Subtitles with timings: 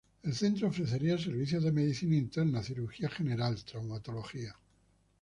[0.23, 4.51] El centro ofrecería servicios de medicina interna, cirugía general, traumatología.